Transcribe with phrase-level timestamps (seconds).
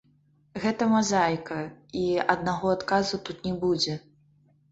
[0.61, 1.57] Гэта мазаіка,
[2.01, 2.05] і
[2.35, 3.93] аднаго адказу тут не будзе.